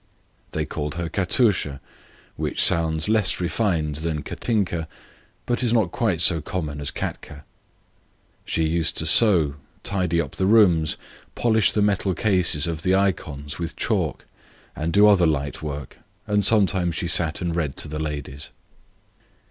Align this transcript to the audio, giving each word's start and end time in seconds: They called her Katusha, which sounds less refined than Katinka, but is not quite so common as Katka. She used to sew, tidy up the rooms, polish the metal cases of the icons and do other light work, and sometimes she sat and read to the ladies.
They 0.49 0.65
called 0.65 0.95
her 0.95 1.09
Katusha, 1.09 1.79
which 2.35 2.63
sounds 2.63 3.07
less 3.07 3.39
refined 3.39 3.97
than 3.97 4.23
Katinka, 4.23 4.87
but 5.45 5.61
is 5.61 5.73
not 5.73 5.91
quite 5.91 6.21
so 6.21 6.41
common 6.41 6.81
as 6.81 6.89
Katka. 6.89 7.43
She 8.43 8.63
used 8.63 8.97
to 8.97 9.05
sew, 9.05 9.57
tidy 9.83 10.19
up 10.19 10.37
the 10.37 10.47
rooms, 10.47 10.97
polish 11.35 11.71
the 11.71 11.83
metal 11.83 12.15
cases 12.15 12.65
of 12.65 12.81
the 12.81 12.95
icons 12.95 13.57
and 14.75 14.91
do 14.91 15.05
other 15.05 15.27
light 15.27 15.61
work, 15.61 15.99
and 16.25 16.43
sometimes 16.43 16.95
she 16.95 17.07
sat 17.07 17.39
and 17.39 17.55
read 17.55 17.77
to 17.77 17.87
the 17.87 17.99
ladies. 17.99 18.49